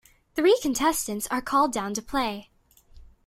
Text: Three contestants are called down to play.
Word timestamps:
Three 0.35 0.59
contestants 0.63 1.27
are 1.27 1.43
called 1.43 1.71
down 1.71 1.93
to 1.93 2.01
play. 2.01 2.49